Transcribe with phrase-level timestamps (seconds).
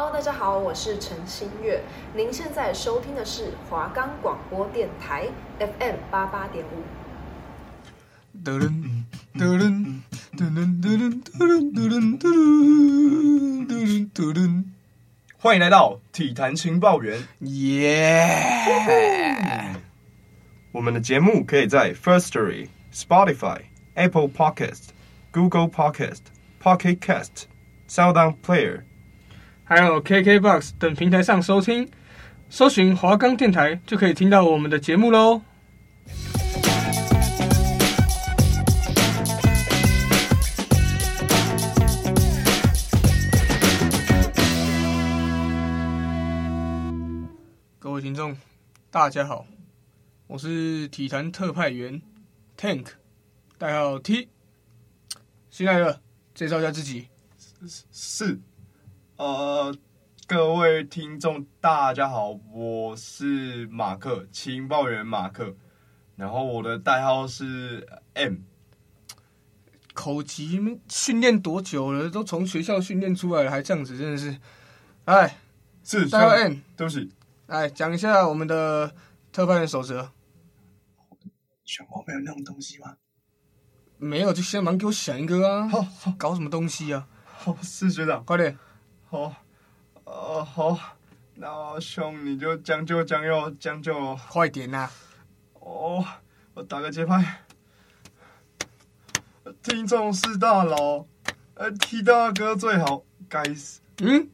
[0.00, 1.78] Hello，大家好，我是陈新月。
[2.16, 6.82] 您现在收听的是华冈广播电台 FM 八八点五。
[15.36, 18.26] 欢迎来到体坛情报员，耶！
[20.72, 23.58] 我们的节目可以在 Firstory、Spotify、
[23.92, 24.84] Apple Podcast、
[25.30, 26.20] Google Podcast、
[26.62, 27.44] Pocket Cast、
[27.86, 28.84] SoundOn Player。
[29.70, 31.88] 还有 KKBOX 等平台上收听，
[32.48, 35.42] 搜寻华冈电台就可以听到我们的节目喽。
[47.78, 48.36] 各位听众，
[48.90, 49.46] 大家好，
[50.26, 52.02] 我是体坛特派员
[52.58, 52.86] Tank，
[53.56, 54.30] 代号 T。
[55.48, 56.00] 新来的，
[56.34, 57.06] 介绍一下自己。
[57.92, 58.40] 是。
[59.20, 59.76] 呃，
[60.26, 65.54] 各位听众，大家好，我是马克，情报员马克，
[66.16, 68.36] 然后我的代号是 M。
[69.92, 72.08] 口级训练多久了？
[72.08, 74.38] 都从学校训练出来了，还这样子，真的是，
[75.04, 75.36] 哎，
[75.84, 77.12] 是代号 M，对不起，
[77.48, 78.94] 来讲一下我们的
[79.30, 80.12] 特派员守则。
[81.66, 82.96] 全国没有那种东西吗？
[83.98, 85.68] 没有，就先忙给我想一个啊！
[85.68, 87.06] 好，好，搞什么东西啊？
[87.26, 88.56] 好，是学长，快点。
[89.12, 89.34] 好，
[90.04, 90.78] 呃，好，
[91.34, 94.90] 那兄你就将就将就将就，快点呐、啊！
[95.54, 96.04] 哦，
[96.54, 97.42] 我打个节拍。
[99.64, 101.06] 听众是大佬，
[101.54, 103.80] 呃，T 大哥最好，该死。
[103.98, 104.30] 嗯，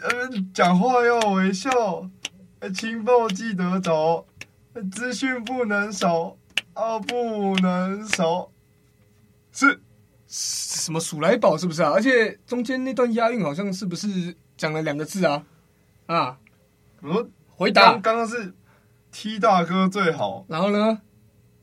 [0.00, 2.08] 呃，讲话要微笑，
[2.60, 4.24] 呃，情报记得找，
[4.92, 6.36] 资讯不能少，
[6.74, 8.52] 啊，不能少。
[9.50, 9.80] 是。
[10.28, 11.90] 什么鼠来宝是不是啊？
[11.90, 15.42] 而且中间那段押韵好像是不是讲了两个字啊？
[16.06, 16.38] 啊，
[17.02, 18.52] 我说回答刚刚是
[19.12, 21.00] T 大哥最好，然后呢？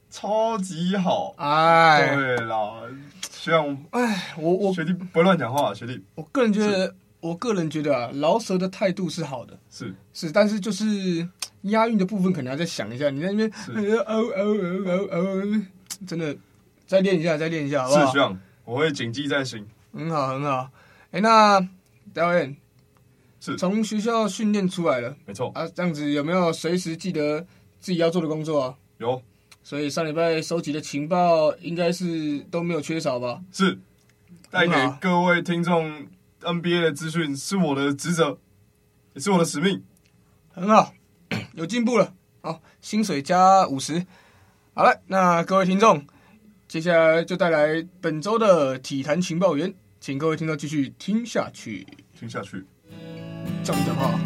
[0.10, 2.84] 超级好，哎，对啦，
[3.32, 11.28] 学长，哎，我我学弟不会乱讲话，学弟，我个人觉得，我个人觉得啊，饶舌的态度是好的，是是，但是就是
[11.64, 15.62] 押韵的部分可能要再想一下，你在那边哦哦哦哦哦，
[16.06, 16.38] 真的
[16.86, 18.06] 再练一下，再练一下，好不好？
[18.06, 18.40] 是学长。
[18.66, 19.66] 我会谨记在心。
[19.94, 20.70] 很好，很好。
[21.12, 21.70] 哎、欸，那
[22.14, 22.56] 导演
[23.40, 25.68] 是从学校训练出来了，没错啊。
[25.68, 27.46] 这样子有没有随时记得
[27.80, 28.76] 自己要做的工作啊？
[28.98, 29.22] 有。
[29.64, 33.42] 所以上礼拜收集的情报应该是都没有缺少吧？
[33.52, 33.80] 是。
[34.50, 36.08] 带给各位听众
[36.42, 38.38] NBA 的资讯是我的职责，
[39.14, 39.84] 也是我的使命。
[40.52, 40.94] 很好，
[41.54, 42.14] 有进步了。
[42.42, 44.06] 好，薪水加五十。
[44.74, 46.06] 好了，那各位听众。
[46.74, 51.86] 接下来就带来本周的体坛情报员，请各位听众继续听下去，
[52.18, 52.66] 听下去。
[53.64, 54.20] 这样讲话。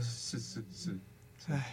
[0.00, 0.98] 是是是，
[1.48, 1.72] 哎，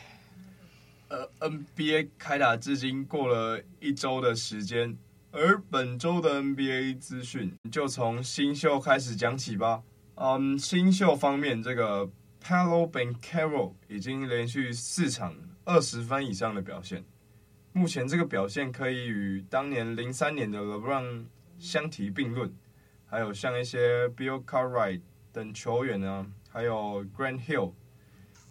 [1.07, 4.95] 呃，NBA 开打至今过了一周的时间，
[5.31, 9.81] 而本周的 NBA 资讯就从新秀开始讲起吧。
[10.15, 12.09] 嗯新秀方面，这个
[12.41, 17.03] Palo Banchero 已经连续四场二十分以上的表现，
[17.71, 21.25] 目前这个表现可以与当年零三年的 LeBron
[21.57, 22.53] 相提并论，
[23.05, 25.01] 还有像一些 Bill Cartwright
[25.31, 27.73] 等球员呢，还有 Grant Hill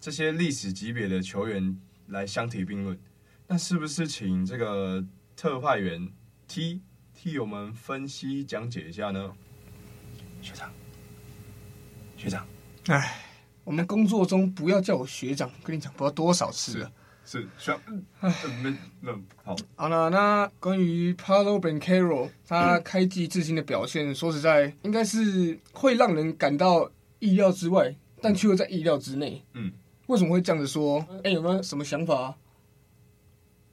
[0.01, 2.99] 这些历史级别的球员来相提并论，
[3.47, 5.05] 那是不是请这个
[5.37, 6.11] 特派员
[6.47, 6.81] T
[7.13, 9.33] 替我们分析讲解一下呢？
[10.41, 10.69] 学长。
[12.23, 12.47] 学长，
[12.87, 13.17] 哎，
[13.65, 16.89] 我们工作中不要叫我学长，跟你讲不知道多少次了。
[17.25, 17.77] 是，学
[18.21, 19.13] 长，那
[19.43, 19.53] 好。
[19.75, 26.89] 好了，那关于 Paolo Ben Caro 他开季至今的表现，嗯、说实在，应该是会让人感到
[27.19, 29.43] 意料之外，但却又在意料之内。
[29.51, 29.73] 嗯，
[30.07, 31.05] 为什么会这样子说？
[31.25, 32.33] 哎，有没有什么想法？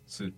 [0.09, 0.33] 是，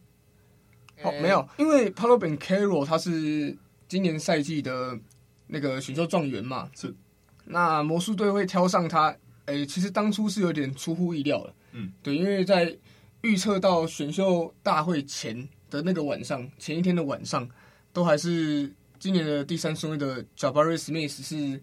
[1.03, 3.57] 好，没有，因为 Paolo Bencaro 他是
[3.89, 4.99] 今年赛季的
[5.47, 6.69] 那个选秀状元嘛。
[6.75, 6.95] 是。
[7.45, 9.09] 那魔术队会挑上他，
[9.47, 11.55] 诶、欸，其实当初是有点出乎意料的。
[11.73, 12.77] 嗯，对，因为在
[13.23, 17.49] 预测到选秀大会前的那个晚上，前一天的晚上，
[17.93, 21.61] 都还是今年的第三顺位的 Jabari Smith 是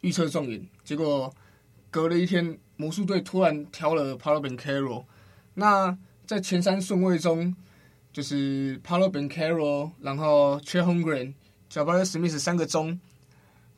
[0.00, 0.66] 预测状元。
[0.82, 1.32] 结果
[1.90, 5.04] 隔了一天，魔术队突然挑了 Paolo Banchero。
[5.54, 5.96] 那
[6.26, 7.54] 在前三顺位中，
[8.12, 11.34] 就是 Paolo Banchero，然后 Chet Holmgren、
[11.70, 12.98] Jabari Smith 三个中。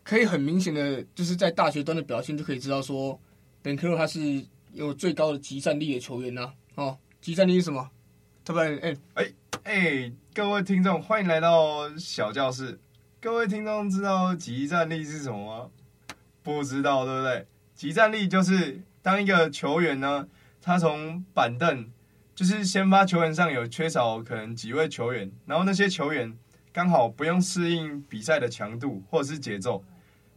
[0.05, 3.19] 可以很明显的，就是在大学端的表现就可以知道说
[3.63, 7.91] ，Banchero 他是有最高的集战力的球员呐、哦，集战力是什么？
[8.45, 9.33] 特派员，哎哎
[9.63, 12.79] 哎，各位听众，欢迎来到小教室。
[13.21, 15.71] 各位听众知道集战力是什么吗？
[16.43, 17.47] 不知道，对不对？
[17.77, 20.27] 集战力就是当一个球员呢，
[20.61, 21.89] 他从板凳，
[22.35, 26.37] 就是先发球员上有缺少可能几位球员，然后那些球员
[26.73, 29.85] 刚好不用适应比赛的强度或者是节奏，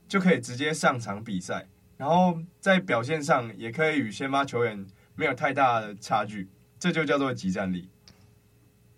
[0.07, 1.68] 就可以直接上场比赛，
[1.98, 4.86] 然后在表现上也可以与先发球员
[5.16, 6.48] 没有太大的差距，
[6.80, 7.90] 这就叫做集战力。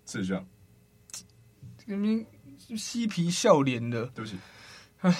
[0.06, 0.46] 是这样。
[1.86, 2.26] 明明
[2.78, 4.38] 嬉皮笑脸的，对不起。
[5.00, 5.16] 哎，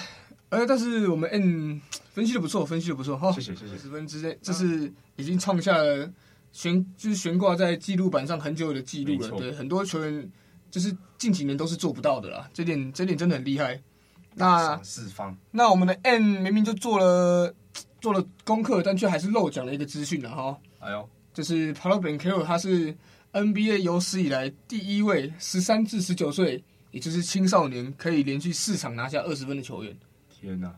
[0.50, 1.80] 呃，但是我们 N
[2.12, 3.32] 分析的不错，分析的不错哈。
[3.32, 3.78] 谢谢谢谢。
[3.78, 6.12] 十分之内，这是已经创下了
[6.52, 9.30] 悬就是悬挂在记录板上很久的记录了。
[9.38, 10.30] 对，很多球员
[10.70, 12.50] 就是近几年都是做不到的啦。
[12.52, 13.80] 这点这点真的很厉害。
[14.38, 17.54] 那四方，那我们的 N 明明就做了
[18.00, 20.58] 做了功课，但却还是漏讲了一个资讯了哈。
[20.78, 22.96] 哎呦，就是 Paolo Banchero 他是
[23.32, 26.62] NBA 有史以来第一位十三至十九岁，
[26.92, 29.96] 也就是青少年可以连续四场拿下二十分的球员。
[30.28, 30.74] 天哪！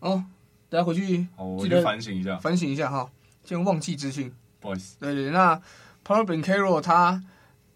[0.00, 0.22] 哦，
[0.68, 3.10] 大家回去好，我去反省一下，反省一下哈，
[3.44, 4.32] 先忘记资讯。
[4.60, 4.96] 不好意思。
[5.00, 5.60] 对对，那
[6.04, 7.22] Paolo Banchero 他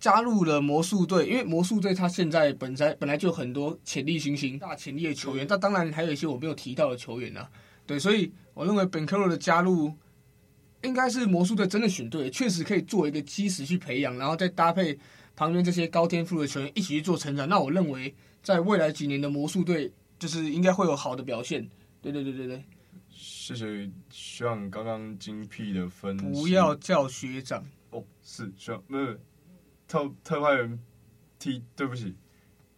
[0.03, 7.49] 加入了魔术队，因为魔术队他现在本来本来就很多潜力新星、大潜力的球员，但当然还有一些我没有提到的球员啊。
[7.87, 9.93] 对，所以我认为 Banchero 的加入
[10.83, 14.99] 应该是魔术队真的选对，确实可以做一个基石去培养，然后再搭配
[15.37, 17.49] 旁边这些高天赋的球员一起去做成长。
[17.49, 18.13] 那我认为
[18.43, 21.65] 在未来几年的魔术队就是应该会有好的表现。
[22.01, 22.65] 对对对对对。
[23.09, 26.25] 谢谢，希望刚刚精辟的分析。
[26.25, 29.17] 不要叫学长哦，是学长没有。
[29.93, 30.79] 特特派员
[31.39, 32.17] T，对不起，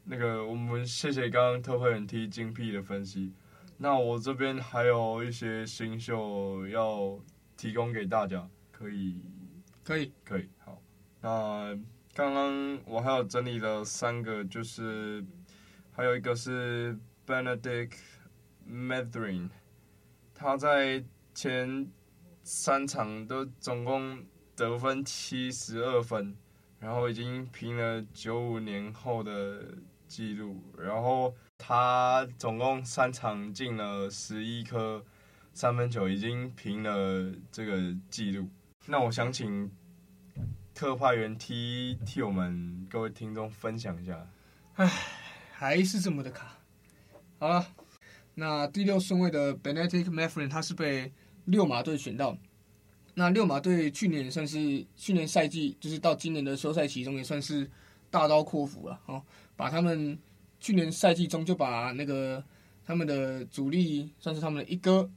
[0.03, 3.33] 那个我们谢谢刚刚特派员 T 精辟的分析。
[3.77, 7.17] 那我这边还有一些新秀要
[7.57, 9.23] 提供给大家，可以？
[9.85, 10.49] 可以，可以。
[10.59, 10.83] 好，
[11.21, 11.79] 那
[12.15, 15.25] 刚刚我还有整理了三个，就是
[15.93, 17.97] 还有一个是 Bennedict
[18.67, 19.49] m a t h e r i n
[20.35, 21.89] 他在前
[22.43, 24.27] 三场都总共
[24.57, 26.37] 得分七十二分。
[26.85, 29.75] 然后已经平了九五年后的
[30.07, 35.03] 记录，然后他总共三场进了十一颗
[35.55, 38.51] 三分球，已经平了这个记录。
[38.85, 39.73] 那我想请
[40.75, 44.29] 特派员 T 替我们各位听众分享一下。
[44.75, 44.87] 唉，
[45.53, 46.59] 还是这么的卡。
[47.39, 47.67] 好了，
[48.35, 51.15] 那第六顺位的 Benedict Mathurin 他是被
[51.47, 52.37] 六马队选到。
[53.17, 57.71] 那六马队去年也算是去年赛季，就是到今年的休赛期中也算是
[58.11, 59.23] 大刀阔斧了哦，
[59.55, 60.19] 把他们
[60.59, 62.43] 去年赛季中就把那个
[62.85, 65.09] 他们的主力算是他们的一哥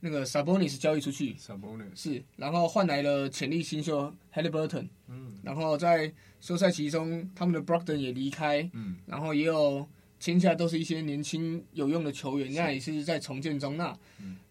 [0.00, 9.86] 那个 Sabonis 交易出去，Sabonis 是，然后换来了潜力新秀 Haliburton，嗯，然后在休赛期中他们的 Brogdon 也离开，嗯，然后也有
[10.18, 13.76] 签下都是一些年轻有用的球员，那也是在重建中。
[13.76, 13.96] 那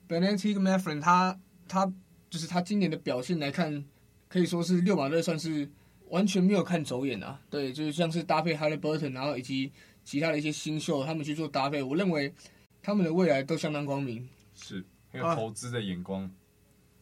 [0.07, 1.38] Bennedict Mathurin 他
[1.68, 1.92] 他。
[2.30, 3.83] 就是他今年的表现来看，
[4.27, 5.69] 可以说是六马队算是
[6.10, 7.39] 完全没有看走眼啊。
[7.50, 9.72] 对，就是像是搭配 Harry Burton，然后以及
[10.04, 12.33] 其他的一些新秀，他们去做搭配，我认为
[12.81, 14.27] 他们的未来都相当光明。
[14.54, 16.24] 是，很有投资的眼光。
[16.24, 16.31] 啊、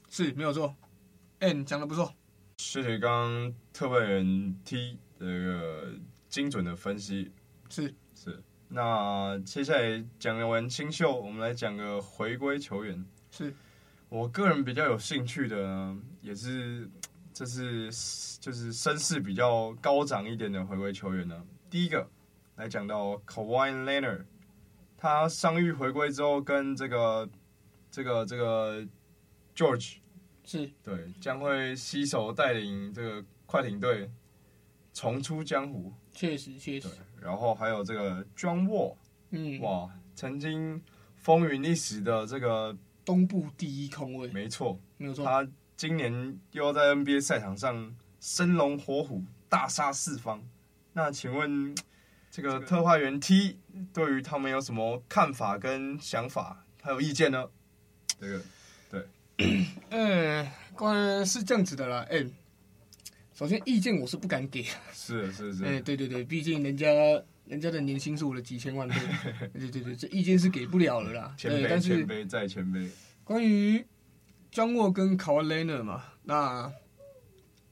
[0.10, 0.76] 是没有错。
[1.40, 2.14] 哎，你讲的不错。
[2.58, 5.94] 谢谢刚刚特派员 T 这个
[6.30, 7.32] 精准的分析。
[7.70, 8.42] 是是。
[8.70, 13.04] 那接下来讲完新秀，我们来讲个回归球员。
[13.32, 13.54] 是。
[14.14, 16.88] 我个人比较有兴趣的呢，也是
[17.34, 17.90] 这是
[18.40, 21.44] 就是声势比较高涨一点的回归球员呢。
[21.68, 22.08] 第一个
[22.58, 24.26] 来讲到 Kawhi Leonard，
[24.96, 27.28] 他伤愈回归之后，跟这个
[27.90, 28.88] 这个这个
[29.56, 29.96] George
[30.44, 34.12] 是对，将会携手带领这个快艇队
[34.94, 35.92] 重出江湖。
[36.12, 36.88] 确实确实。
[37.20, 38.96] 然后还有这个 John Wall，
[39.32, 40.80] 嗯，哇，曾经
[41.16, 42.78] 风云一时的这个。
[43.06, 45.26] 东部第一控卫，没错，没有错。
[45.26, 50.42] 他今年又要在 NBA 赛场上生龙活虎，大杀四方。
[50.94, 51.76] 那请问
[52.32, 53.60] 这个特派员 T
[53.94, 57.50] 对于他们有什么看法跟想法，还有意见呢？
[58.20, 58.42] 这个，
[58.90, 59.08] 对，
[59.90, 62.06] 嗯， 关于是这样子的啦。
[62.10, 62.32] 嗯，
[63.34, 66.88] 首先意见我是不敢给，是是是，哎，对对对，毕竟人家。
[67.46, 68.96] 人家的年薪是我的几千万倍，
[69.54, 71.36] 对对 对，这意见是给不了了啦。
[71.38, 72.90] 前辈，前辈再前辈。
[73.24, 73.86] 关于
[74.52, 76.72] 张沃跟卡瓦雷纳嘛，那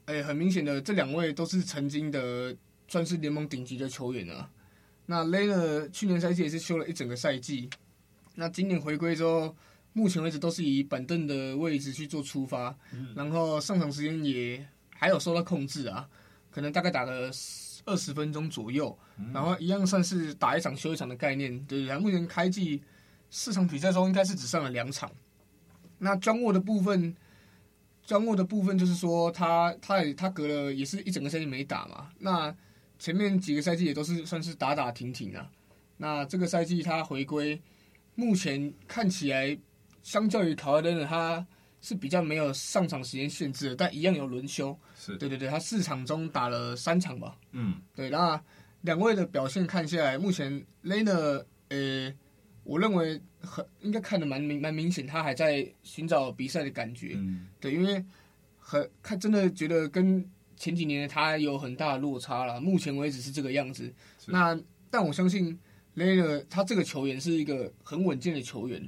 [0.05, 2.55] 哎、欸，很明显的，这两位都是曾经的
[2.87, 4.49] 算是联盟顶级的球员啊。
[5.05, 7.69] 那雷纳去年赛季也是休了一整个赛季，
[8.35, 9.55] 那今年回归之后，
[9.93, 16.09] 目前为止都是以板凳的位置去做出发，嗯、然后上场时间也还有受到控制啊。
[16.49, 17.31] 可能大概打个
[17.85, 18.97] 二十分钟左右，
[19.33, 21.63] 然后一样算是打一场休一场的概念。
[21.65, 22.81] 对，然后目前开季
[23.29, 25.11] 四场比赛中应该是只上了两场。
[25.97, 27.15] 那 John Wall 的部分
[28.05, 32.09] ，John Wall 的部分就是说他他也他隔了也是一整个赛季没打嘛。
[32.19, 32.55] 那
[32.97, 35.49] 前面几个赛季也都是算是打打停停啊。
[35.97, 37.61] 那这个赛季他回归，
[38.15, 39.57] 目前看起来
[40.01, 41.45] 相较于卡尔登的，他
[41.81, 44.77] 是比较没有上场时间限制的，但一样有轮休。
[44.95, 47.35] 是对对对，他四场中打了三场吧。
[47.51, 48.09] 嗯，对。
[48.09, 48.41] 那
[48.81, 52.13] 两位的表现看下来，目前 Lena，呃，
[52.63, 57.13] 我认为很应该看得蛮明蛮明显，他还在寻找比赛的感觉。
[57.15, 58.03] 嗯，对，因为
[58.57, 60.23] 很看真的觉得跟
[60.55, 62.61] 前几年的他有很大的落差了。
[62.61, 63.93] 目前为止是这个样子。
[64.27, 64.59] 那
[64.89, 65.59] 但我相信。
[65.93, 68.81] Lena 他这个球员是一个很稳健的球员，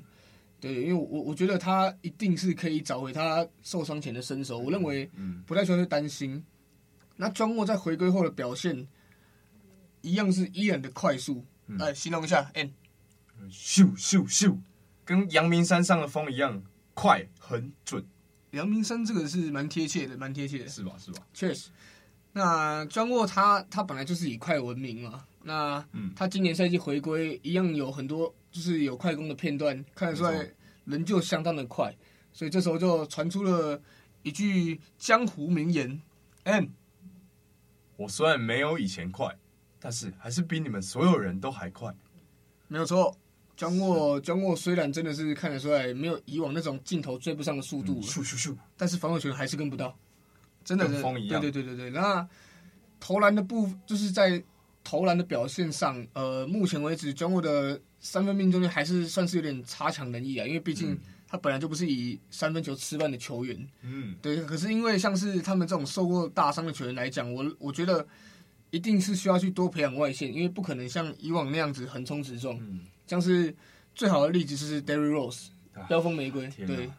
[0.64, 5.12] 对，因为我我觉得他一定是可以找回他受伤前的身手，我认为
[5.46, 6.42] 不太需要去担心。
[7.18, 8.88] 那庄沃在回归后的表现，
[10.00, 12.72] 一样是依然的快速，来形容一下，N，
[13.52, 14.58] 咻咻咻，
[15.04, 18.02] 跟阳明山上的风一样快，很准。
[18.52, 20.96] 阳明山这个是蛮贴切的，蛮贴切的，是吧？
[20.98, 21.20] 是吧？
[21.34, 21.72] 确实。
[22.32, 25.26] 那庄沃他他本来就是以快闻名嘛。
[25.44, 30.48] 那他今年赛季回归一样有很多，就是有快攻的片段，看得出来
[30.86, 31.92] 人就相当的快，
[32.32, 33.82] 所以这时候就传出了
[34.22, 36.00] 一句江湖名言。
[36.44, 36.68] ：“M，
[37.98, 39.36] 我虽然没有以前快，
[39.80, 41.92] 但是还是比你们所有人都还快。”
[42.70, 43.18] 没有错，
[43.58, 49.98] 江沃江沃虽然真的是看得出来没有以往那种镜头追不上的速度，咻咻咻，但是防守球员还是跟不到，
[50.64, 50.94] 真的是。
[50.94, 51.42] 跟风一样。
[51.42, 52.30] 对对对对对，那
[53.00, 54.44] 投篮的部就是在。
[54.84, 60.46] 投篮的表现上，呃，目前为止，中国的三分命中率还是算是有点差强人意啊。
[60.46, 64.44] 因为毕竟他本来就不是以三分球吃饭的球员，嗯，对。
[64.44, 68.06] 可是因为像是他们这种受过大伤的球员来讲，我我觉得
[68.72, 72.58] 一定是需要去多培养外线，因为不可能像以往那样子横冲直撞。
[72.60, 73.56] 嗯，像是
[73.96, 75.48] 最好的例子就是 Derrick Rose，
[75.88, 76.92] 飙风玫瑰，啊、对，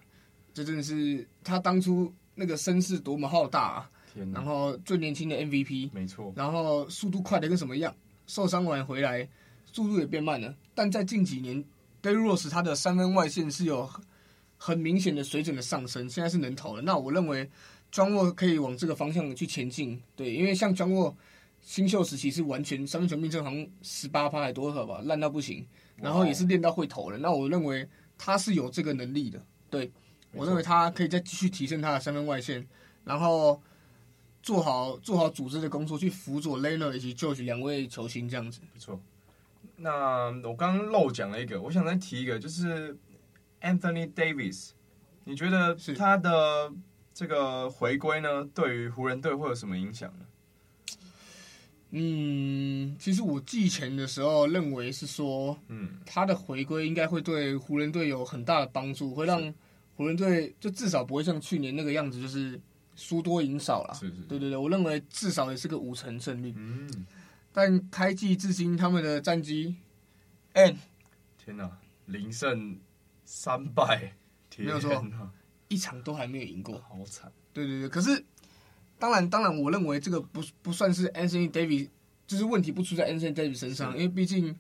[0.52, 3.90] 这真的是他当初那个声势多么浩大啊！
[4.32, 6.32] 然后最年轻的 MVP，没错。
[6.36, 7.92] 然后速度快的跟什么一样，
[8.28, 9.28] 受伤完回来
[9.64, 10.54] 速度也变慢了。
[10.72, 11.64] 但在近几年
[12.00, 13.90] ，Derrick Rose 他的三分外线是有
[14.56, 16.82] 很明显的水准的上升，现在是能投了。
[16.82, 17.50] 那我认为
[17.90, 20.00] 庄沃可以往这个方向去前进。
[20.14, 21.12] 对，因为像庄沃
[21.60, 25.66] 新秀时期是完全三分球命中好像十八趴还多少吧，烂到不行。
[25.96, 27.18] 然后也是练到会投了。
[27.18, 27.84] 那我认为
[28.16, 29.44] 他是有这个能力的。
[29.68, 29.90] 对，
[30.32, 32.64] 我认为他可以再继续提升他的三分外线，
[33.04, 33.60] 然后。
[34.44, 38.60] 做好做好组织的工作，去辅佐 Leonard 以及 George 两位球星这样子。
[38.74, 39.00] 不错。
[39.76, 42.94] 那我刚刚漏讲了一个，我想再提一个，就是
[43.62, 44.72] Anthony Davis。
[45.24, 46.70] 你觉得他的
[47.14, 50.26] 这个回归呢，对于湖人队会有什么影响呢？
[51.92, 59.54] 嗯，其实我季前的时候认为是说，嗯，他的回归应该会对湖人队有很大的帮助，会让
[59.96, 62.60] 湖人队就至少不会像去年那个样子，就是。
[62.96, 66.52] 输多赢少了，是是，对对对，我认为至少也是个五成胜率。
[66.56, 67.06] 嗯，
[67.52, 69.76] 但开季至今他们的战绩
[70.52, 70.76] ，N，
[71.36, 71.70] 天哪，
[72.06, 72.78] 零胜
[73.24, 74.14] 三败，
[74.56, 75.04] 没有错，
[75.68, 77.32] 一场都还没有赢过，好惨。
[77.52, 78.24] 对对对，可是
[78.98, 81.88] 当然当然，我认为这个不不算是 Anthony Davis，
[82.26, 84.56] 就是问题不出在 Anthony Davis 身上，因为毕竟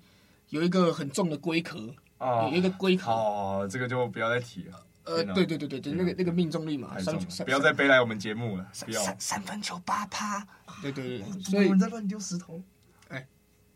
[0.48, 4.86] 有一个很重的龟壳，啊，有一个龟壳，哦，这个就不要再提了。
[5.04, 9.02] 呃，对对对对对，那个那个命中率嘛，三不要再背来我们节目了，不要。
[9.02, 10.46] 三三分球八趴，
[10.80, 12.62] 对对对，所以有人在乱丢石头，
[13.08, 13.26] 哎，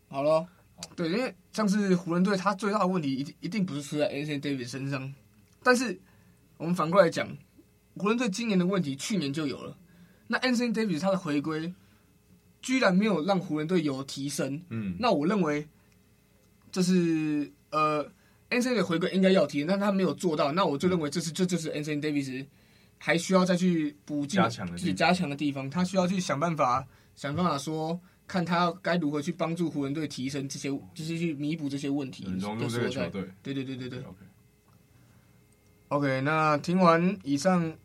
[0.07, 0.47] 好了，
[0.95, 5.13] 对，因为像是湖人队，他最大的问题一定一定不是出在 Anthony Davis 身上，
[5.61, 5.99] 但是
[6.57, 7.27] 我们反过来讲，
[7.95, 9.77] 湖人队今年的问题去年就有了，
[10.27, 11.71] 那 Anthony Davis 他的回归
[12.61, 15.67] 居然没有让湖人队有提升，嗯，那我认为
[16.71, 18.11] 就是呃。
[18.49, 20.51] Anthony 的回归应该要提，但他没有做到。
[20.51, 22.45] 那我就认为这是这就是 Anthony Davis
[22.97, 24.41] 还需要再去补进
[24.75, 25.69] 自己加强的地方。
[25.69, 32.25] 他需要去想办法，想办法说，看他该如何去帮助湖人队提升这些，就是去弥补这些问题。
[32.39, 33.23] 融入这个球队。
[33.43, 33.99] 对对对对对。
[33.99, 34.17] OK。
[35.89, 37.75] OK，那听完以上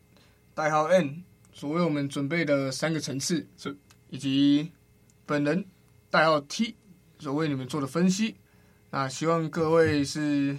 [0.54, 3.76] 代号 N 所为我们准备的三个层次，是
[4.10, 4.70] 以及
[5.26, 5.64] 本人
[6.10, 6.74] 代号 T
[7.18, 8.34] 所为你们做的分析。
[8.96, 10.56] 那希望各位是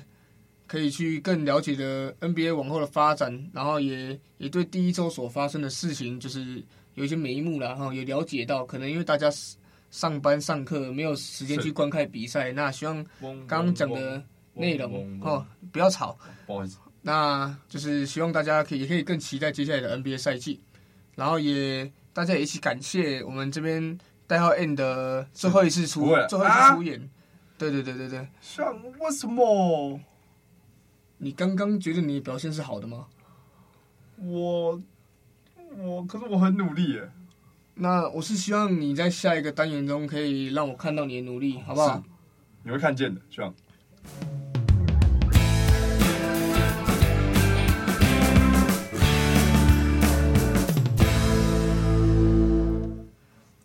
[0.67, 6.61] 可以去更了解的 NBA 往后的发展，然后也也对第一周所发生的事情，就是
[6.95, 9.31] 有一些眉目了哈，也了解到，可能因为大家
[9.89, 13.01] 上班上课没有时间去观看比赛，那希望
[13.47, 14.21] 刚刚讲的
[14.53, 20.59] 内容哦不要吵，不好意思，那就是希望大家可以也可以更期待接下来的 NBA 赛季，
[21.15, 26.99] 然后也大家也一起感谢我们这边代号 N 的最后一次出最后一次出演。
[26.99, 27.14] 啊、
[27.57, 28.27] 对对对对对。
[28.41, 29.99] 像为什么？
[31.17, 33.07] 你刚刚觉得你的表现是好的吗？
[34.17, 34.81] 我
[35.77, 37.09] 我可是我很努力耶。
[37.75, 42.03] 那我是希望你在下一个单元中可以让我看到你的努力，好不好？
[42.63, 43.53] 你会看见的，希望。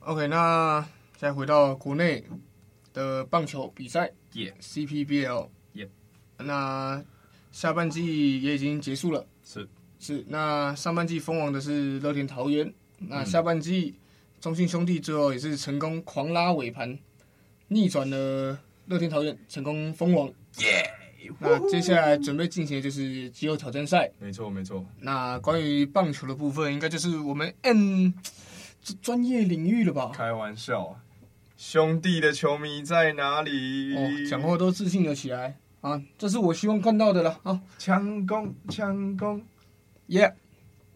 [0.01, 0.85] OK，那
[1.17, 2.25] 再回到国内
[2.93, 5.89] 的棒球比赛，Yeah，CPBL，耶，
[6.39, 7.03] 那
[7.53, 9.69] 下半季也已经结束了，是。
[9.99, 13.95] 是，那上半季封王的是乐天桃园，那下半季
[14.41, 16.99] 中信兄弟最后也是成功狂拉尾盘，
[17.69, 20.27] 逆转了乐天桃园，成功封王，
[20.59, 20.91] 耶，
[21.39, 28.15] 那接下来准备进行的就是季后挑战赛，没错没错，那关于棒球的部分，应该就是我们 N。
[29.03, 30.11] 专业领域了吧？
[30.15, 30.97] 开玩笑啊！
[31.63, 33.95] 兄弟的球迷在哪里？
[33.95, 36.03] 哦，讲话都自信了起来啊！
[36.17, 37.61] 这是我希望看到的了啊！
[37.77, 39.45] 强攻，强攻，
[40.07, 40.35] 耶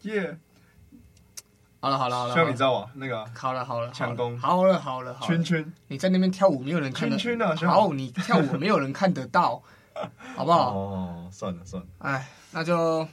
[0.05, 0.39] 耶！
[1.81, 7.55] 好了好了好了，希望你知道啊，那个好了好了，强攻，好了好了好了，圈圈，你在那边跳舞，没有人看得圈圈啊！
[7.71, 9.63] 好，你跳舞没有人看得到，
[10.35, 10.75] 好不好？
[10.75, 13.07] 哦，算了算了，哎，那就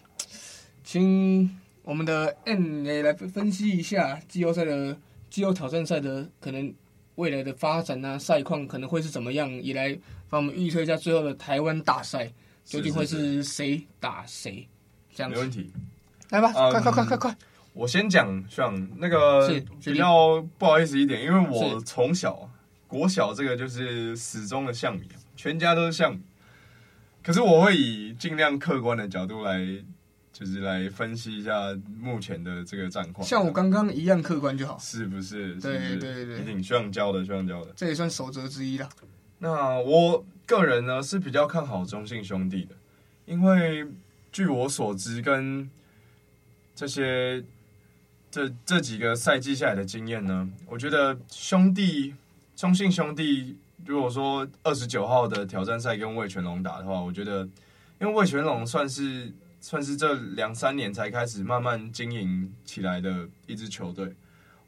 [0.86, 1.58] 请。
[1.84, 4.96] 我们的 N 也来分析一下季后赛的
[5.32, 6.72] 季后挑战赛的可能
[7.16, 9.52] 未来的发展啊，赛况可能会是怎么样？
[9.62, 9.98] 也来
[10.30, 12.32] 帮我们预测一下最后的台湾大赛
[12.64, 14.68] 究竟会是谁打谁？
[15.14, 15.72] 这样子没问题，
[16.30, 17.38] 来吧，嗯、快快快快快！
[17.74, 19.48] 我先讲，像那个
[19.84, 22.50] 比较不好意思一点，因为我从小
[22.88, 26.22] 国小这个就是始终的象迷，全家都是象迷，
[27.22, 29.60] 可是我会以尽量客观的角度来。
[30.34, 35.54] 就是来分析一下目前的这个战况，像我刚刚一样客观就好，是不是？
[35.56, 38.88] 对对对对，一定需要教的，需要教的，这也算守则之一啦。
[39.40, 42.74] 那我个人呢是比较看好中信兄弟的，
[43.26, 43.86] 因为
[44.32, 45.70] 据我所知，跟
[46.74, 47.44] 这些
[48.32, 52.16] 这这几个赛季下来的经验呢，我觉得兄弟
[52.56, 57.42] 中信兄弟，如果说二十九号的挑战赛跟魏全龙打的话，我觉得
[58.00, 59.30] 因为魏全龙算是。
[59.62, 64.12] 算是这两三年才开始慢慢经营起来的一支球队，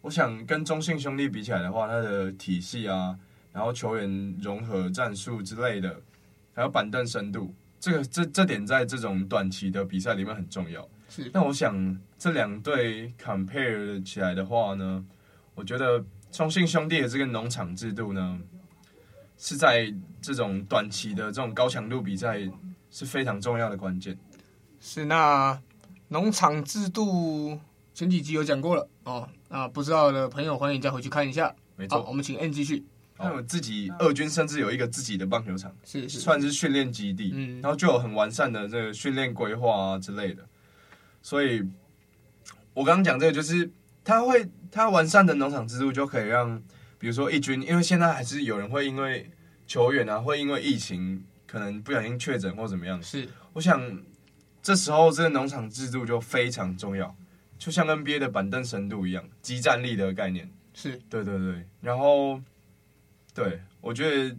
[0.01, 3.17] 我想跟中信兄弟比起来的话，他的体系啊，
[3.51, 5.99] 然后球员融合、战术之类的，
[6.53, 10.88] 还有板凳深度，这个这这点在这种短期的比赛里面很重要。
[11.10, 15.03] 是，那我想这两队 compare 起来的话呢，
[15.56, 18.39] 我觉得中信兄弟的这个农场制度呢，
[19.39, 22.39] 是在这种短期的这种高强度比赛
[22.91, 24.15] 是非常重要的关键。
[24.85, 25.57] 是，那
[26.09, 27.57] 农场制度
[27.93, 31.55] 前几集有讲过了哦，那不知道的朋友欢迎再回去看一下。
[31.77, 32.85] 没错，我们请 N 继续。
[33.17, 40.45] 那我自己二军甚至有一个自己的棒球场，是，是算是训练基地，嗯，然后就有很完善的这个训练规划啊之类的。
[41.21, 41.65] 所以，
[42.73, 43.71] 我刚刚讲这个就是
[44.03, 46.61] 他会他完善的农场制度就可以让，
[46.99, 49.31] 比如说一军，因为现在还是有人会因为
[49.65, 53.81] 球员啊会因为疫情可能不小心确诊或怎么样，是，我想。
[54.63, 57.13] 这时候，这个农场制度就非常重要，
[57.60, 60.49] 就像 NBA 的板凳深度一样，即战力的概念。
[60.73, 61.67] 是，对对对。
[61.82, 62.41] 然后，
[63.34, 64.36] 对，我觉得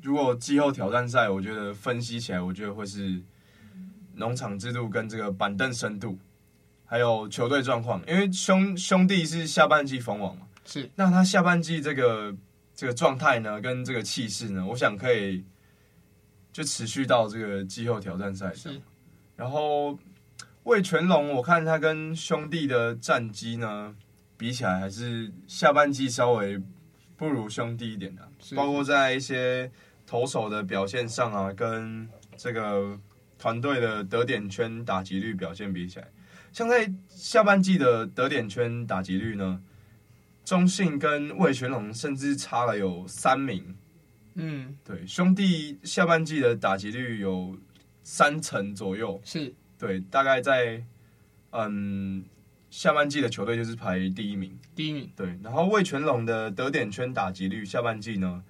[0.00, 3.22] 如果季后挑战赛，我觉得分析起来，我觉得会是
[4.14, 6.18] 农场制度跟这个板凳深度，
[6.86, 8.02] 还有球队状况。
[8.08, 10.90] 因为兄兄弟是下半季封王嘛，是。
[10.94, 12.34] 那他下半季这个
[12.74, 15.44] 这个状态呢，跟这个气势呢，我想可以
[16.50, 18.72] 就持续到这个季后挑战赛上。
[19.36, 19.42] 是。
[19.42, 19.98] 然后
[20.64, 23.94] 魏全龙，我看他跟兄弟的战绩呢
[24.36, 26.60] 比起来，还是下半季稍微
[27.16, 29.70] 不如兄弟一点的，包括在一些
[30.06, 32.98] 投手的表现上啊，跟这个
[33.38, 36.08] 团队的得点圈打击率表现比起来，
[36.52, 39.62] 像在下半季的得点圈打击率呢，
[40.44, 43.76] 中信跟魏全龙甚至差了有三名。
[44.34, 47.56] 嗯，对，兄弟下半季的打击率有。
[48.08, 50.80] 三成左右是对，大概在
[51.50, 52.24] 嗯
[52.70, 55.36] 下半季的球队就是排第一名，第一名对。
[55.42, 58.44] 然后魏全龙的得点圈打击率下半季呢，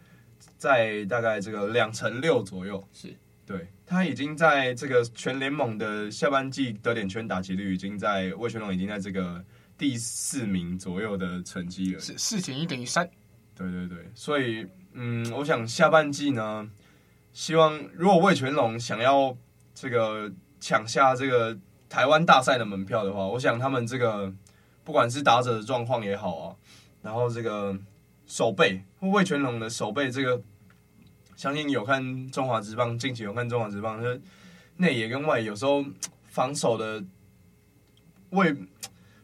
[0.59, 3.17] 在大概这个两成六左右，是
[3.47, 3.67] 对。
[3.87, 9.43] 他已经在这个全联盟的下半季得点圈打击率已经在魏全龙已经在这个
[9.79, 13.09] 第四名左右的成绩了，是四减一等于三，
[13.57, 14.11] 对对对。
[14.15, 16.71] 所以嗯，我想下半季呢，
[17.33, 19.35] 希望如果魏全龙想要。
[19.77, 21.55] 这个抢下这个
[21.87, 24.33] 台湾大赛的门票的话，我想他们这个
[24.83, 26.57] 不管是打者的状况也好啊，
[27.03, 27.79] 然后这个
[28.27, 30.41] 守备魏全龙的守备，这个
[31.37, 34.19] 相信有看中华职棒，近期有看中华职棒，就是
[34.79, 35.85] 内野跟外野有时候
[36.25, 37.05] 防守的
[38.31, 38.55] 位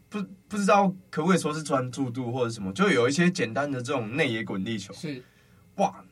[0.07, 5.23] 不不知道可不可以说是专注度或者什么，就有一些简单的这种内野滚地球，是
[5.77, 6.05] 哇。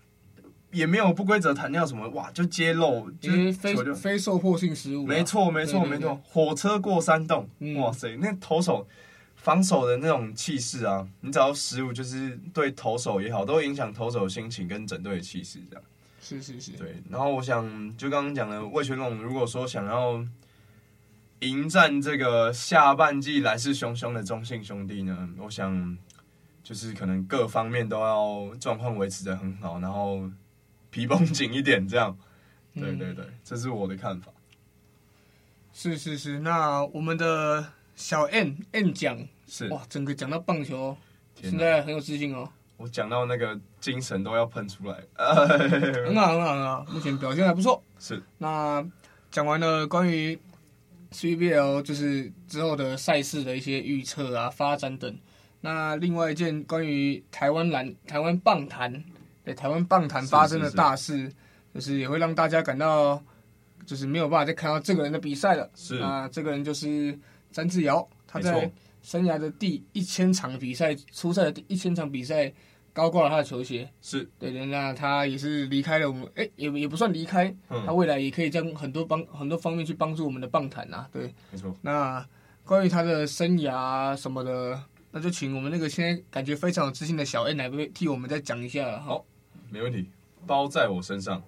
[0.71, 5.05] 也没有不规则弹跳什么，哇，就揭露，就是非非受迫性失误。
[5.05, 6.19] 没错，没错，没错。
[6.23, 8.87] 火车过山洞，嗯、哇塞，那投手
[9.35, 15.83] 防守的那种气势啊，你只要失误，就是对投手也好，都会影响投手的心情跟整队的气势，这样。
[16.21, 16.71] 是是是。
[16.73, 20.23] 对，然后我想，就刚刚讲的魏全龙，如果说想要
[21.39, 25.97] 迎战这个下半季来势汹汹的中信兄弟呢，我想
[26.63, 30.31] 就是可能各方面都要状况维持的很好，然后。
[30.91, 32.15] 皮绷紧一点，这样，
[32.75, 34.31] 对对对，嗯、这是我的看法。
[35.73, 40.97] 是是是，那我们的小 N N 讲是哇，整个讲到棒球，
[41.41, 42.47] 哪现在很有自信哦。
[42.75, 47.81] 我讲到那个精神都要喷出来， 很好很好很好，目前表现还不错。
[47.97, 48.85] 是，那
[49.31, 50.37] 讲完了关于
[51.13, 55.17] CBL 就是之后的赛事的一些预测啊、发展等，
[55.61, 59.05] 那另外一件关于台湾篮、台湾棒坛。
[59.43, 61.35] 对台湾棒坛发生的大事，是是是
[61.73, 63.21] 就是也会让大家感到，
[63.85, 65.69] 就是没有办法再看到这个人的比赛了。
[65.75, 67.17] 是啊，这个人就是
[67.51, 68.69] 詹志尧，他在
[69.01, 72.53] 生涯的第一千场比赛，出赛的第一千场比赛，
[72.93, 73.89] 高挂了他的球鞋。
[74.01, 81.07] 是对的，那他也是离开了我们，哎，也也不算离开，嗯、他未来也可以将很多帮很多方面去帮助我们的棒坛啊。
[81.11, 81.75] 对，没错。
[81.81, 82.23] 那
[82.63, 88.99] 关于他的生涯什么的，那就请我们那个现在感觉非常有自信的小 N 来替我们再讲一下。
[88.99, 89.25] 好。
[89.71, 90.05] 没问题，
[90.45, 91.41] 包在我身上。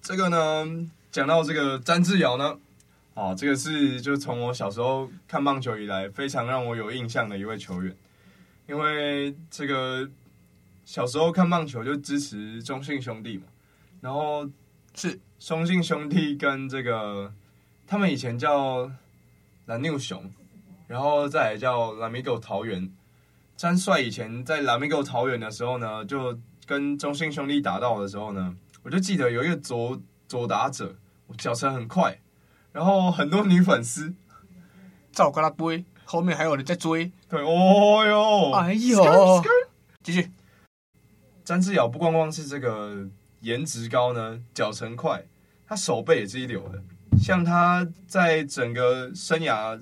[0.00, 2.56] 这个呢，讲到这个詹志尧呢，
[3.14, 7.94] 啊，这个是就从我小时候看棒球以来，非常让我有印象的一位球员。
[8.68, 10.08] 因为这个
[10.84, 13.44] 小时候看棒球就支持中信兄弟嘛，
[14.00, 14.48] 然后
[14.94, 17.34] 是中信兄弟跟这个
[17.88, 18.88] 他们以前叫
[19.66, 20.30] 蓝牛熊，
[20.86, 22.88] 然后再来叫蓝米狗桃园。
[23.56, 30.96] 詹帅以前在蓝米狗桃园的时候呢，就跟中信兄弟打到的时候呢，我就记得有一个左左打者，
[31.26, 32.18] 我脚程很快，
[32.72, 34.14] 然后很多女粉丝
[35.12, 37.12] 照跟他追，后面还有人在追。
[37.28, 39.42] 对，哦哟，哎呦，
[40.02, 40.30] 继续。
[41.44, 43.06] 詹志尧不光光是这个
[43.40, 45.22] 颜值高呢，脚程快，
[45.66, 46.82] 他手背也是一流的。
[47.18, 49.78] 像他在整个生涯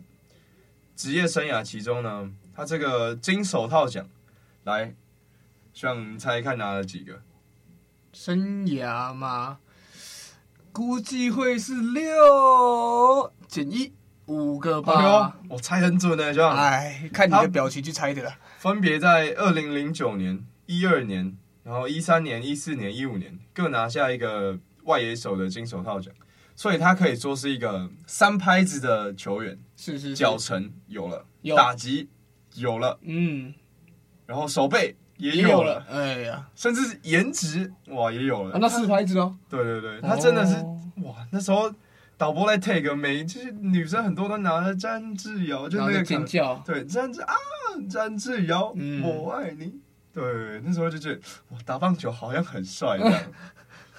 [0.97, 4.05] 职业生涯其中呢，他这个金手套奖
[4.64, 4.95] 来。
[5.72, 7.22] 希望你猜一看拿了几个？
[8.12, 9.58] 生涯嘛，
[10.70, 13.92] 估计会是六减一
[14.26, 15.38] 五个吧。
[15.48, 16.54] 我猜很准的，希望。
[16.54, 18.35] 哎，看你的表情去猜的。
[18.58, 26.12] 分别在二零零九年、一二年，然后一三年、一四年、一五年各拿下一个外野手的金手套奖，
[26.54, 29.58] 所以他可以说是一个三拍子的球员。
[29.74, 32.11] 是是，是，脚程有了，有打击
[32.56, 33.54] 有了，嗯，
[34.26, 34.94] 然后手背。
[35.30, 39.38] 也有了，哎呀，甚至是颜值哇也有了，啊、那四拍子哦。
[39.48, 41.72] 对对对，他真的是、哦、哇，那时候
[42.16, 47.35] 导播在 take 每就是女生很多都拿着詹志尧，就那个尖叫，对，詹志啊，
[47.88, 49.72] 詹志尧，嗯、我爱你。
[50.12, 53.22] 对，那时候就觉得哇，打棒球好像很帅这样。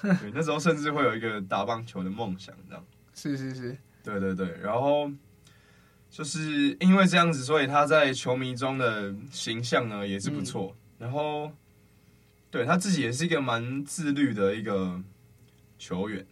[0.20, 2.84] 对，那时候甚至会有一个打棒球的梦想这样。
[3.14, 5.10] 是是是，对对对，然后
[6.10, 10.74] 就是因为这样子，所以他在球迷中的形象呢也是不错。
[10.74, 11.52] 嗯然后，
[12.50, 14.98] 对他自己也是一个蛮自律的一个
[15.78, 16.24] 球员。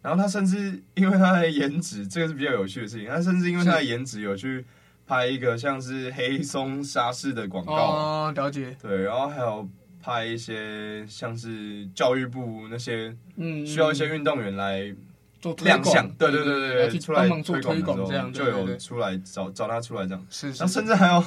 [0.00, 3.08] 然后他甚至因为他的颜值，这个是比较有趣的事情。
[3.08, 4.64] 他甚至因为他的颜值，有去
[5.08, 7.74] 拍一个像是黑松沙士的广告。
[7.74, 8.76] 哦，了解。
[8.80, 9.68] 对，然后还有
[10.00, 14.94] 拍一些像是教育部那些，嗯，需要一些运动员来
[15.40, 16.08] 做亮相。
[16.12, 20.24] 对对对对对，出来推广的时候就有出来找找他出来这样。
[20.30, 21.24] 是，然后甚至还有。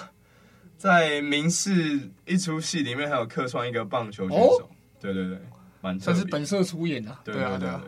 [0.77, 5.39] 在明视一出戏里面，还有客串一个棒球选手，对对对，
[5.81, 7.21] 蛮算是本色出演啊。
[7.23, 7.83] 对对对啊，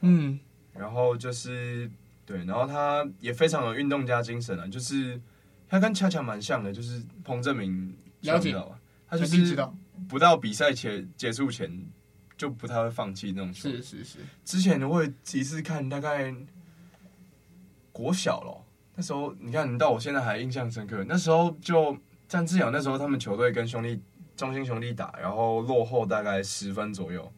[0.00, 0.40] 嗯，
[0.72, 1.88] 然后就是
[2.24, 5.20] 对，然后他也非常有运动家精神啊，就是
[5.68, 8.54] 他跟恰恰蛮像的，就是彭正明，了解。
[8.54, 8.66] 吧？
[9.06, 9.56] 他就是
[10.08, 11.70] 不到比赛前结束前
[12.36, 13.68] 就不太会放弃那种球。
[13.68, 16.34] 是是是，之前我有几次看，大概
[17.92, 21.96] 国小了，那时候你看，你到我现在还印象深刻，那时候就。
[22.30, 24.00] 詹志尧那时候，他们球队跟兄弟
[24.36, 27.30] 中心兄弟打，然后落后大概十分左右，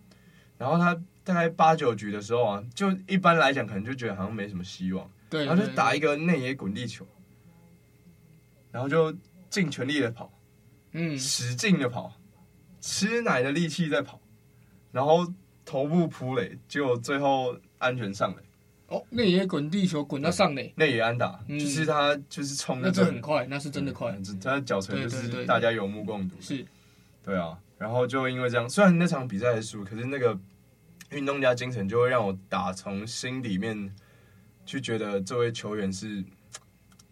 [0.58, 7.06] 然后他大概八九局的时候啊，就一般来讲可能就觉得好像没什么希望，对，然后就打一个内野滚地球，
[8.70, 9.10] 然后就
[9.48, 10.30] 尽全力的跑，
[10.90, 12.12] 嗯，使劲的跑，
[12.82, 14.20] 吃奶的力气在跑，
[14.90, 15.26] 然后
[15.64, 18.42] 头部扑垒，结果最后安全上垒。
[18.92, 26.36] 哦，那也滚地球滚到上垒，那也安打，嗯、就是他就是冲那这很快，那是真的快，他脚程就是大家有目共睹。
[26.40, 26.64] 是，
[27.24, 30.38] 对啊，然后就因为这样，虽然那场比赛是输，可是那个
[31.10, 33.92] 运动家精神就会让我打从心里面
[34.66, 36.22] 去觉得这位球员是。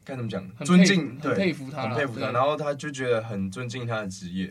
[0.02, 0.50] 该怎么讲？
[0.64, 2.30] 尊敬，对，佩服他，很佩服他。
[2.32, 4.50] 然后他就觉得很尊敬他的职业。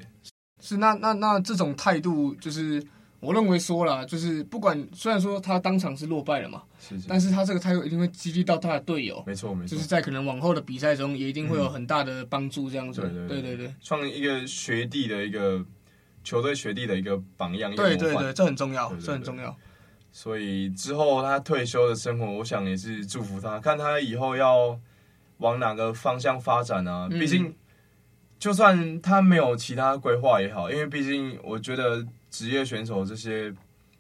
[0.62, 2.82] 是，那那那这种态度，就是
[3.20, 9.24] 我认为说了，就是不管虽然说他当场是落败了嘛，是是，但是他这个态度一定会激励到他的队友。
[9.28, 12.70] 没错没错，就是在可能往后的比赛中，也一定会有很大的帮助。
[12.70, 15.64] 这样子，嗯、对对对对，创一个学弟的一个
[16.24, 17.74] 球队学弟的一个榜样。
[17.76, 19.56] 对对对，这很重要，这很重要。
[20.12, 24.80] 所以之后他退休的生活，我想也是祝福他，看他以后要。
[25.40, 27.10] 往哪个方向发展呢、啊？
[27.10, 27.56] 毕竟，
[28.38, 33.54] 就算他没有其他规划也好，因为毕竟我觉得职业选手这些，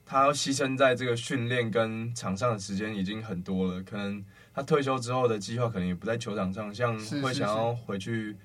[0.05, 3.81] 他要牺牲在这个训练跟场上的时间已经很多了。
[3.83, 8.35] 可能他退休之后的计划可能也不在球场上，像会想要回去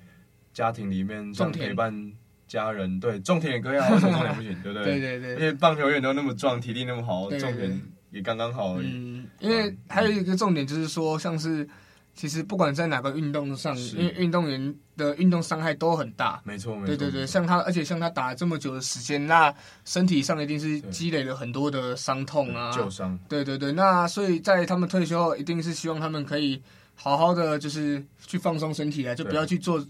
[0.53, 2.13] 家庭里面，像陪伴
[2.47, 2.99] 家人。
[2.99, 4.61] 对，种田也可以啊，为什么种田不行？
[4.61, 4.85] 对不对？
[4.99, 5.33] 对对对。
[5.35, 8.87] 而且棒球员都那么壮，体力那么好，种田也刚刚好而已。
[8.91, 11.67] 嗯，因为还有一个重点就是说，像是。
[12.15, 16.41] 其实不管在哪个运动上，因为运动员的运动伤害都很大。
[16.45, 16.87] 没错，没错。
[16.87, 22.71] 对对对，像他，而且像他打了这么久的时间，那身体上一定是积累了很多的伤痛啊。
[22.71, 23.19] 旧伤。
[23.27, 26.61] 对对对，那所以在他们退休后，一定是希望他们可以
[26.95, 29.85] 好好的，就是去放松身体啊，就不要去做，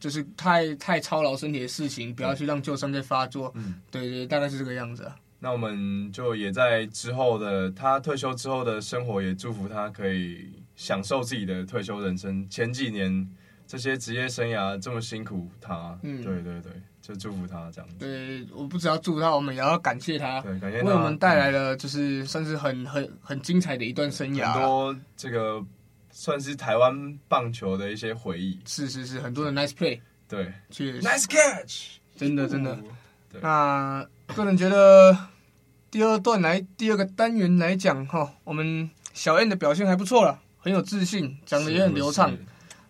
[0.00, 3.52] 就是太太操劳身体的事情，不要去让旧伤再发作。
[3.54, 5.14] 嗯，对对，大概是这个样子啊。
[5.38, 10.50] 那我们就也在之后的他退休之后的生活，也祝福他可以。
[10.78, 13.28] 享受自己的退休人生，前几年
[13.66, 17.96] 这些职业生涯这么辛苦他，对对对，就祝福他这样子。
[17.98, 25.60] 对，我不只要祝福他，我们也要感谢他，对，感谢他为我们带来了就是算是很很很精彩的一段生涯，很多这个
[26.12, 28.60] 算是台湾棒球的一些回忆。
[28.64, 32.78] 是是是，很多的 nice play，对，确实，nice catch，真的真的。
[33.32, 35.16] 对那个人觉得
[35.90, 40.40] 第二段来第二个单元来讲哈，我们小 N 的表现还不错了。
[40.68, 42.30] 很有自信，讲的也很流畅，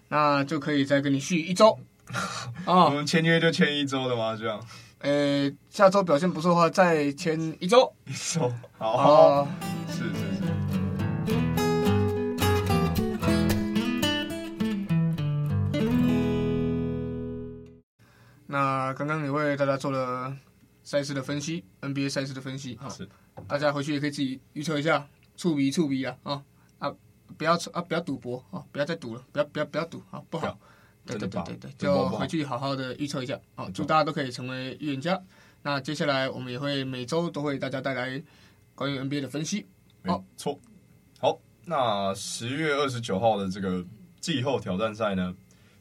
[0.08, 1.78] 那就可以再跟你续一周。
[2.66, 4.34] 啊，我们签约就签一周的吗？
[4.36, 4.60] 这样？
[4.98, 7.94] 呃，下周表现不错的话，再签一周。
[8.04, 9.48] 一周，好，好，
[9.88, 10.42] 是是是。
[18.48, 20.36] 那刚刚也为大家做了
[20.82, 22.76] 赛事的分析，NBA 赛事的分析。
[22.90, 23.08] 是，
[23.46, 26.42] 大家回去也可以自己预测一下，触笔触笔啊啊！
[27.36, 27.82] 不要啊！
[27.82, 28.64] 不要赌博啊！
[28.72, 29.22] 不要再赌了！
[29.32, 30.22] 不要不要不要赌啊！
[30.30, 30.58] 不好。
[31.04, 33.38] 对对对对对，就回去好好的预测一下。
[33.54, 35.18] 好，祝大家都可以成为预言家。
[35.62, 38.22] 那接下来我们也会每周都会大家带来
[38.74, 39.66] 关于 NBA 的分析。
[40.02, 40.60] 没错。
[41.18, 43.84] 好，那十月二十九号的这个
[44.20, 45.34] 季后挑战赛呢，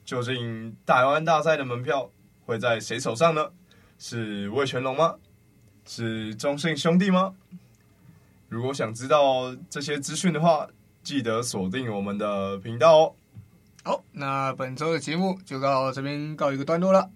[0.05, 2.10] 究竟台湾大赛的门票
[2.45, 3.51] 会在谁手上呢？
[3.99, 5.15] 是魏全龙吗？
[5.86, 7.36] 是中信兄弟吗？
[8.47, 10.65] 如果想知道这些资讯的话，
[11.07, 13.15] 记得锁定我们的频道哦。
[13.81, 17.09] 好，那本周的节目就到这边告一个段落了。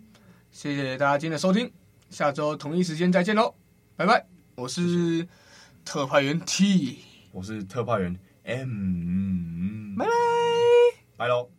[0.50, 1.70] 谢谢大家今天的收听，
[2.10, 3.54] 下周同一时间再见喽，
[3.98, 4.26] 拜拜。
[4.56, 5.28] 我是
[5.84, 7.00] 特派员 T，
[7.34, 10.12] 我是特派员 M，拜拜，
[11.18, 11.50] 拜喽。